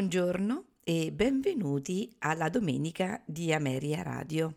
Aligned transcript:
Buongiorno 0.00 0.64
e 0.82 1.12
benvenuti 1.12 2.10
alla 2.20 2.48
domenica 2.48 3.22
di 3.26 3.52
Ameria 3.52 4.00
Radio. 4.02 4.56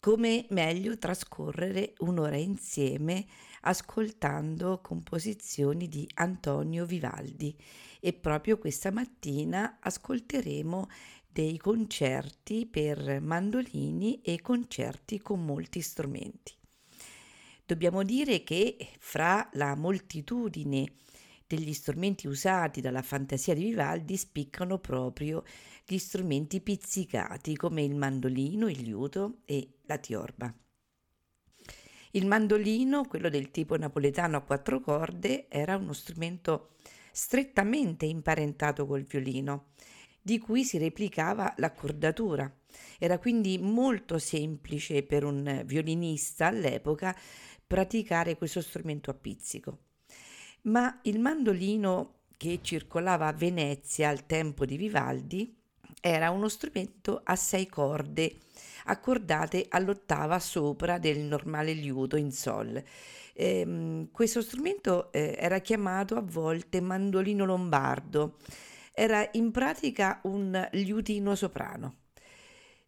Come 0.00 0.46
meglio 0.48 0.96
trascorrere 0.96 1.92
un'ora 1.98 2.36
insieme 2.36 3.26
ascoltando 3.60 4.80
composizioni 4.80 5.86
di 5.88 6.08
Antonio 6.14 6.86
Vivaldi 6.86 7.54
e 8.00 8.14
proprio 8.14 8.56
questa 8.56 8.90
mattina 8.90 9.76
ascolteremo 9.80 10.88
dei 11.28 11.58
concerti 11.58 12.64
per 12.64 13.20
mandolini 13.20 14.22
e 14.22 14.40
concerti 14.40 15.20
con 15.20 15.44
molti 15.44 15.82
strumenti. 15.82 16.54
Dobbiamo 17.66 18.02
dire 18.02 18.42
che 18.44 18.78
fra 18.98 19.46
la 19.52 19.74
moltitudine 19.74 20.90
degli 21.46 21.72
strumenti 21.72 22.26
usati 22.26 22.80
dalla 22.80 23.02
fantasia 23.02 23.54
di 23.54 23.64
Vivaldi 23.64 24.16
spiccano 24.16 24.78
proprio 24.78 25.44
gli 25.84 25.98
strumenti 25.98 26.60
pizzicati 26.60 27.56
come 27.56 27.82
il 27.82 27.94
mandolino, 27.94 28.68
il 28.68 28.82
liuto 28.82 29.38
e 29.44 29.78
la 29.82 29.98
tiorba. 29.98 30.52
Il 32.12 32.26
mandolino, 32.26 33.04
quello 33.04 33.28
del 33.28 33.50
tipo 33.50 33.76
napoletano 33.76 34.38
a 34.38 34.42
quattro 34.42 34.80
corde, 34.80 35.48
era 35.48 35.76
uno 35.76 35.92
strumento 35.92 36.70
strettamente 37.12 38.06
imparentato 38.06 38.86
col 38.86 39.02
violino, 39.02 39.68
di 40.20 40.38
cui 40.38 40.64
si 40.64 40.78
replicava 40.78 41.54
l'accordatura. 41.58 42.52
Era 42.98 43.18
quindi 43.18 43.58
molto 43.58 44.18
semplice 44.18 45.02
per 45.02 45.24
un 45.24 45.62
violinista 45.64 46.46
all'epoca 46.46 47.16
praticare 47.66 48.36
questo 48.36 48.60
strumento 48.60 49.10
a 49.10 49.14
pizzico 49.14 49.78
ma 50.66 50.98
il 51.02 51.18
mandolino 51.18 52.14
che 52.36 52.60
circolava 52.62 53.26
a 53.26 53.32
Venezia 53.32 54.08
al 54.08 54.26
tempo 54.26 54.64
di 54.64 54.76
Vivaldi 54.76 55.54
era 56.00 56.30
uno 56.30 56.48
strumento 56.48 57.20
a 57.24 57.34
sei 57.34 57.66
corde 57.66 58.36
accordate 58.86 59.66
all'ottava 59.68 60.38
sopra 60.38 60.98
del 60.98 61.18
normale 61.20 61.72
liuto 61.72 62.16
in 62.16 62.30
sol. 62.30 62.82
Eh, 63.32 64.08
questo 64.12 64.40
strumento 64.40 65.10
eh, 65.12 65.34
era 65.38 65.58
chiamato 65.58 66.16
a 66.16 66.22
volte 66.22 66.80
mandolino 66.80 67.44
lombardo. 67.44 68.36
Era 68.92 69.28
in 69.32 69.50
pratica 69.50 70.20
un 70.24 70.68
liutino 70.72 71.34
soprano. 71.34 72.05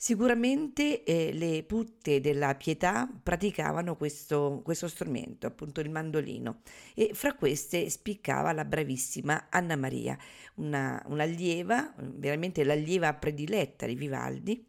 Sicuramente 0.00 1.02
eh, 1.02 1.32
le 1.32 1.64
putte 1.64 2.20
della 2.20 2.54
pietà 2.54 3.10
praticavano 3.20 3.96
questo, 3.96 4.60
questo, 4.62 4.86
strumento, 4.86 5.48
appunto 5.48 5.80
il 5.80 5.90
mandolino, 5.90 6.60
e 6.94 7.10
fra 7.14 7.34
queste 7.34 7.90
spiccava 7.90 8.52
la 8.52 8.64
bravissima 8.64 9.48
Anna 9.50 9.74
Maria, 9.74 10.16
una, 10.54 11.02
un'allieva, 11.08 11.94
veramente 11.96 12.62
l'allieva 12.62 13.12
prediletta 13.12 13.86
di 13.86 13.96
Vivaldi, 13.96 14.64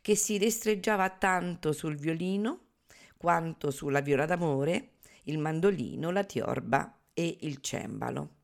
che 0.00 0.14
si 0.14 0.38
destreggiava 0.38 1.10
tanto 1.10 1.72
sul 1.72 1.96
violino 1.96 2.66
quanto 3.16 3.72
sulla 3.72 3.98
viola 3.98 4.26
d'amore, 4.26 4.90
il 5.24 5.38
mandolino, 5.38 6.12
la 6.12 6.22
tiorba 6.22 6.96
e 7.12 7.38
il 7.40 7.60
cembalo. 7.60 8.34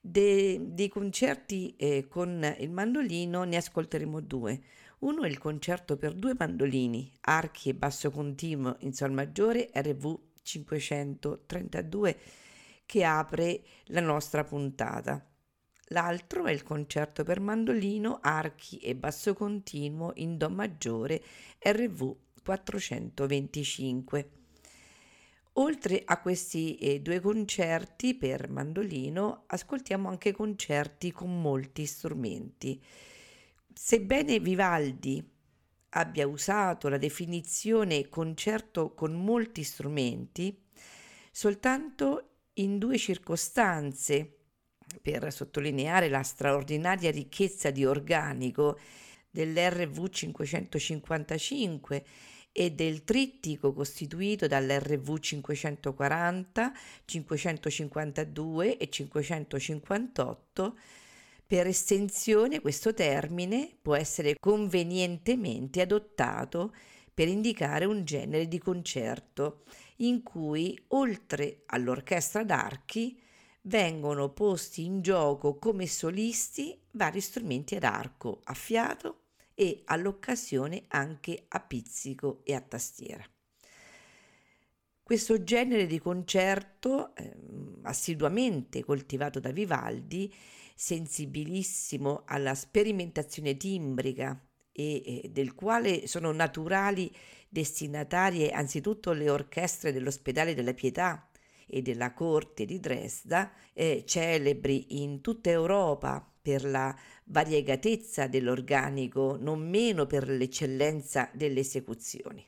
De, 0.00 0.58
dei 0.74 0.88
concerti 0.88 1.76
eh, 1.76 2.08
con 2.08 2.56
il 2.58 2.70
mandolino 2.72 3.44
ne 3.44 3.56
ascolteremo 3.56 4.20
due. 4.20 4.60
Uno 4.98 5.24
è 5.24 5.28
il 5.28 5.36
concerto 5.36 5.96
per 5.96 6.14
due 6.14 6.34
mandolini, 6.38 7.12
archi 7.20 7.68
e 7.68 7.74
basso 7.74 8.10
continuo 8.10 8.76
in 8.80 8.94
sol 8.94 9.12
maggiore 9.12 9.70
RV 9.74 10.18
532 10.42 12.18
che 12.86 13.04
apre 13.04 13.62
la 13.86 14.00
nostra 14.00 14.42
puntata. 14.42 15.22
L'altro 15.90 16.46
è 16.46 16.52
il 16.52 16.62
concerto 16.62 17.24
per 17.24 17.40
mandolino, 17.40 18.20
archi 18.22 18.78
e 18.78 18.96
basso 18.96 19.34
continuo 19.34 20.12
in 20.16 20.38
Do 20.38 20.48
maggiore 20.48 21.22
RV 21.58 22.16
425. 22.42 24.30
Oltre 25.58 26.02
a 26.04 26.20
questi 26.20 26.76
eh, 26.76 27.00
due 27.00 27.20
concerti 27.20 28.14
per 28.14 28.48
mandolino, 28.48 29.44
ascoltiamo 29.46 30.08
anche 30.08 30.32
concerti 30.32 31.12
con 31.12 31.40
molti 31.40 31.86
strumenti. 31.86 32.82
Sebbene 33.78 34.40
Vivaldi 34.40 35.22
abbia 35.90 36.26
usato 36.26 36.88
la 36.88 36.96
definizione 36.96 38.08
concerto 38.08 38.94
con 38.94 39.12
molti 39.12 39.62
strumenti, 39.64 40.64
soltanto 41.30 42.38
in 42.54 42.78
due 42.78 42.96
circostanze, 42.96 44.38
per 45.02 45.30
sottolineare 45.30 46.08
la 46.08 46.22
straordinaria 46.22 47.10
ricchezza 47.10 47.70
di 47.70 47.84
organico 47.84 48.78
dell'RV 49.30 50.08
555 50.08 52.04
e 52.52 52.72
del 52.72 53.04
trittico 53.04 53.74
costituito 53.74 54.46
dall'RV 54.46 55.18
540, 55.18 56.72
552 57.04 58.78
e 58.78 58.88
558, 58.88 60.76
per 61.46 61.68
estensione 61.68 62.60
questo 62.60 62.92
termine 62.92 63.76
può 63.80 63.94
essere 63.94 64.34
convenientemente 64.40 65.80
adottato 65.80 66.74
per 67.14 67.28
indicare 67.28 67.84
un 67.84 68.04
genere 68.04 68.48
di 68.48 68.58
concerto 68.58 69.62
in 69.98 70.22
cui, 70.22 70.78
oltre 70.88 71.62
all'orchestra 71.66 72.44
d'archi, 72.44 73.18
vengono 73.62 74.32
posti 74.32 74.84
in 74.84 75.00
gioco 75.02 75.56
come 75.56 75.86
solisti 75.86 76.78
vari 76.92 77.20
strumenti 77.20 77.76
ad 77.76 77.84
arco, 77.84 78.40
a 78.44 78.54
fiato 78.54 79.22
e 79.54 79.82
all'occasione 79.86 80.84
anche 80.88 81.44
a 81.48 81.60
pizzico 81.60 82.40
e 82.44 82.54
a 82.54 82.60
tastiera. 82.60 83.24
Questo 85.02 85.44
genere 85.44 85.86
di 85.86 86.00
concerto, 86.00 87.14
eh, 87.14 87.32
assiduamente 87.82 88.84
coltivato 88.84 89.38
da 89.38 89.52
Vivaldi, 89.52 90.34
sensibilissimo 90.78 92.22
alla 92.26 92.54
sperimentazione 92.54 93.56
timbrica 93.56 94.38
e, 94.70 95.22
e 95.24 95.30
del 95.30 95.54
quale 95.54 96.06
sono 96.06 96.30
naturali 96.32 97.10
destinatarie 97.48 98.50
anzitutto 98.50 99.12
le 99.12 99.30
orchestre 99.30 99.90
dell'ospedale 99.90 100.54
della 100.54 100.74
Pietà 100.74 101.30
e 101.66 101.80
della 101.80 102.12
corte 102.12 102.66
di 102.66 102.78
Dresda, 102.78 103.50
eh, 103.72 104.04
celebri 104.06 105.02
in 105.02 105.22
tutta 105.22 105.48
Europa 105.48 106.30
per 106.42 106.64
la 106.64 106.94
variegatezza 107.24 108.26
dell'organico, 108.26 109.36
non 109.40 109.66
meno 109.66 110.04
per 110.04 110.28
l'eccellenza 110.28 111.30
delle 111.32 111.60
esecuzioni. 111.60 112.46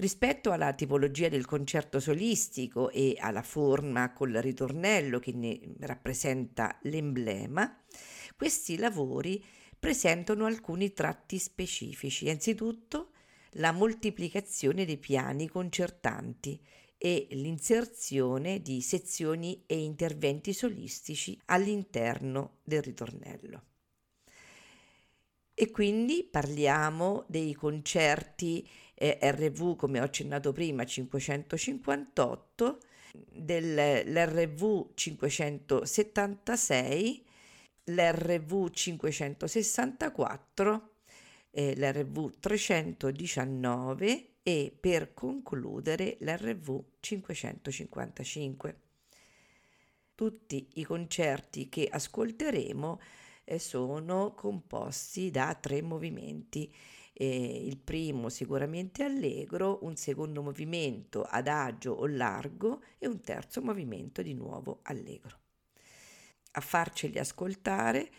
Rispetto 0.00 0.50
alla 0.50 0.72
tipologia 0.72 1.28
del 1.28 1.44
concerto 1.44 2.00
solistico 2.00 2.88
e 2.88 3.18
alla 3.20 3.42
forma 3.42 4.14
col 4.14 4.32
ritornello 4.32 5.18
che 5.18 5.32
ne 5.34 5.60
rappresenta 5.80 6.78
l'emblema, 6.84 7.78
questi 8.34 8.78
lavori 8.78 9.44
presentano 9.78 10.46
alcuni 10.46 10.94
tratti 10.94 11.36
specifici. 11.38 12.30
Anzitutto 12.30 13.10
la 13.54 13.72
moltiplicazione 13.72 14.86
dei 14.86 14.96
piani 14.96 15.50
concertanti 15.50 16.58
e 16.96 17.26
l'inserzione 17.32 18.62
di 18.62 18.80
sezioni 18.80 19.64
e 19.66 19.82
interventi 19.82 20.54
solistici 20.54 21.38
all'interno 21.44 22.60
del 22.64 22.80
ritornello. 22.80 23.64
E 25.52 25.70
quindi 25.70 26.24
parliamo 26.24 27.26
dei 27.28 27.52
concerti 27.52 28.66
eh, 29.02 29.18
RV, 29.22 29.76
come 29.76 29.98
ho 29.98 30.02
accennato 30.02 30.52
prima, 30.52 30.84
558, 30.84 32.80
dell'RV 33.32 34.90
576, 34.92 37.24
l'RV 37.84 38.70
564, 38.70 40.90
eh, 41.50 41.74
l'RV 41.76 42.38
319 42.38 44.26
e 44.42 44.76
per 44.78 45.14
concludere 45.14 46.18
l'RV 46.20 46.84
555. 47.00 48.80
Tutti 50.14 50.68
i 50.74 50.84
concerti 50.84 51.70
che 51.70 51.88
ascolteremo 51.90 53.00
eh, 53.44 53.58
sono 53.58 54.34
composti 54.34 55.30
da 55.30 55.56
tre 55.58 55.80
movimenti. 55.80 56.70
Eh, 57.22 57.66
il 57.66 57.76
primo 57.76 58.30
sicuramente 58.30 59.04
allegro, 59.04 59.80
un 59.82 59.94
secondo 59.94 60.40
movimento 60.40 61.20
adagio 61.20 61.92
o 61.92 62.06
largo 62.06 62.82
e 62.96 63.06
un 63.06 63.20
terzo 63.20 63.60
movimento 63.60 64.22
di 64.22 64.32
nuovo 64.32 64.80
allegro. 64.84 65.38
A 66.52 66.62
farceli 66.62 67.18
ascoltare 67.18 68.10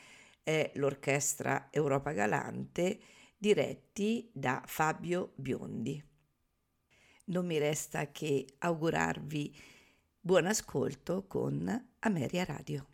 è 0.43 0.69
l'orchestra 0.75 1.69
Europa 1.71 2.11
Galante 2.11 2.99
diretti 3.35 4.29
da 4.31 4.61
Fabio 4.67 5.31
Biondi. 5.33 5.99
Non 7.25 7.47
mi 7.47 7.57
resta 7.57 8.11
che 8.11 8.45
augurarvi 8.59 9.59
buon 10.19 10.45
ascolto 10.45 11.25
con 11.25 11.87
Ameria 12.01 12.43
Radio. 12.45 12.90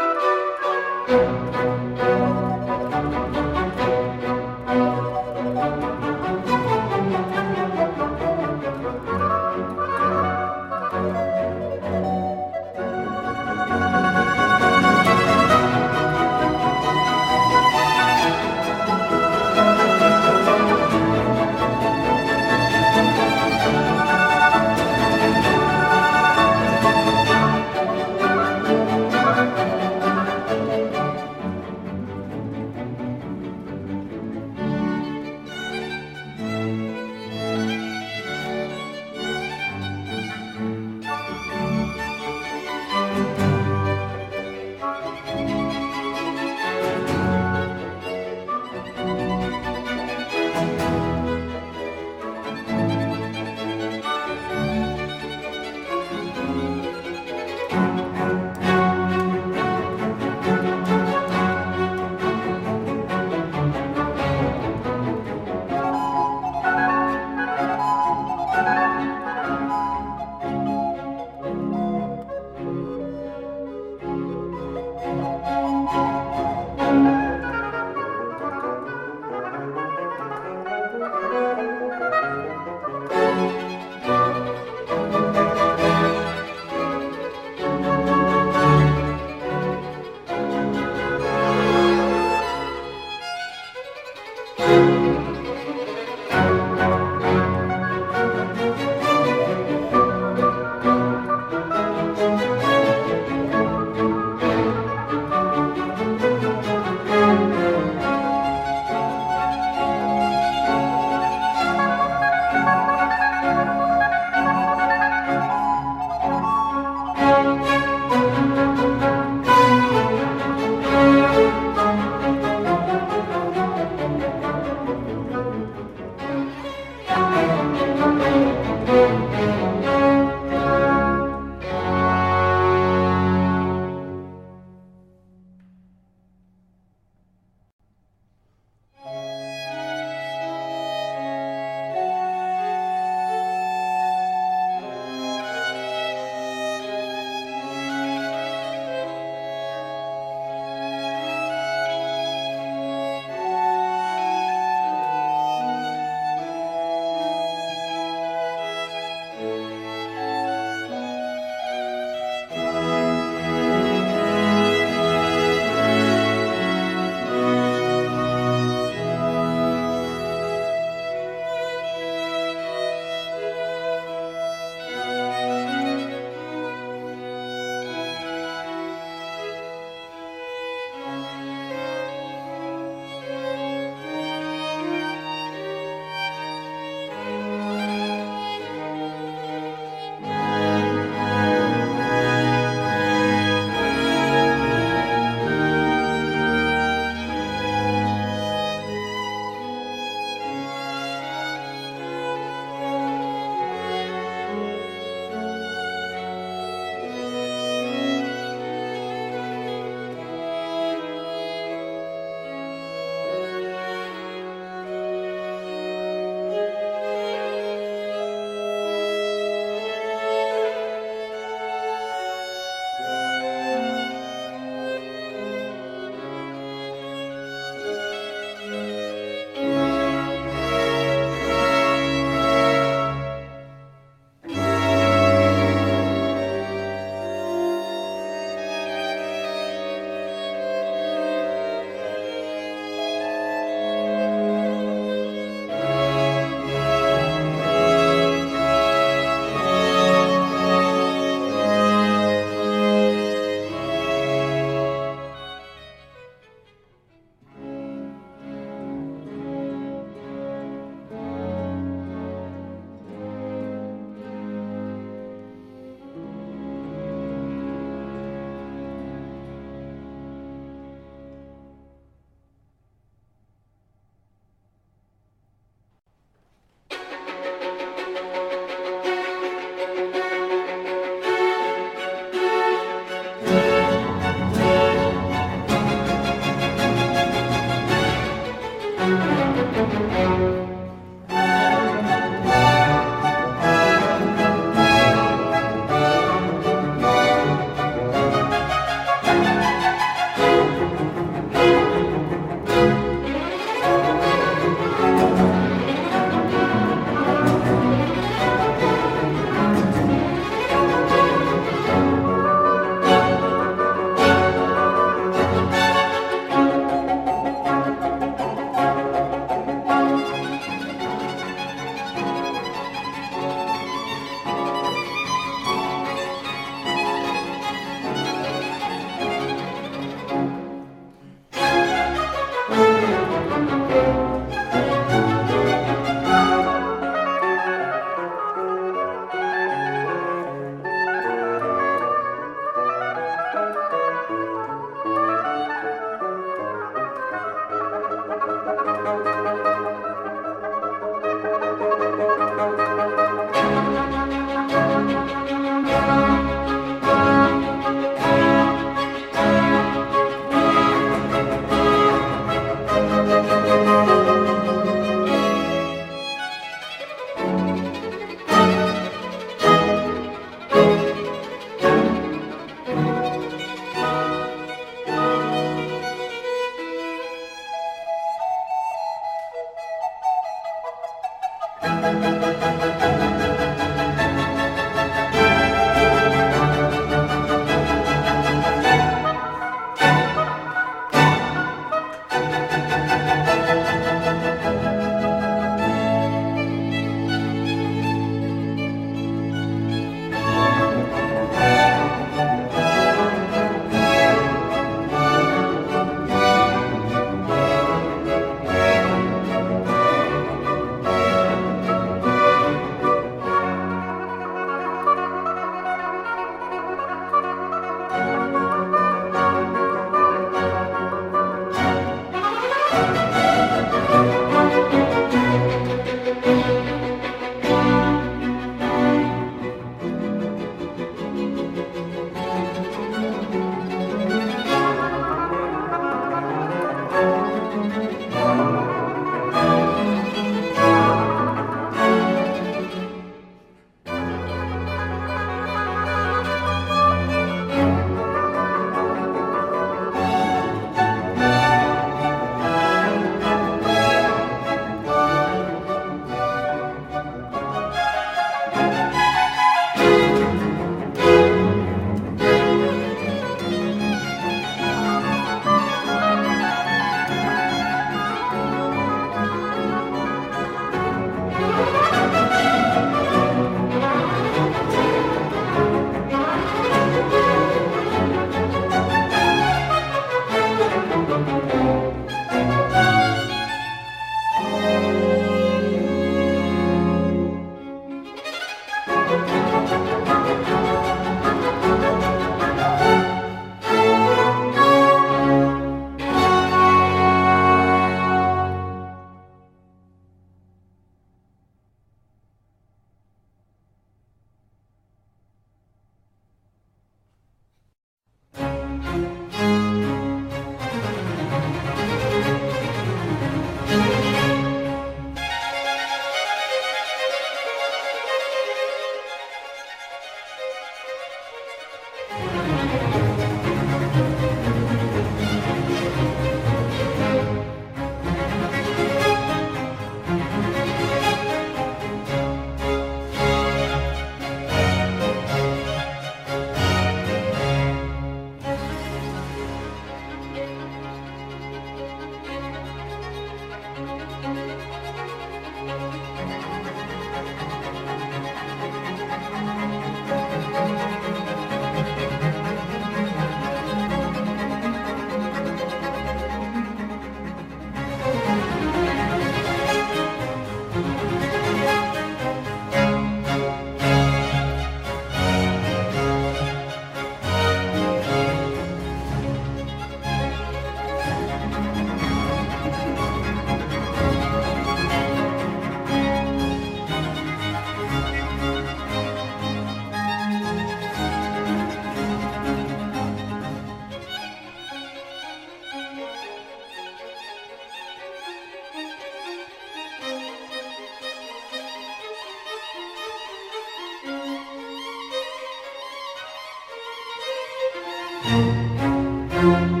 Música 598.43 600.00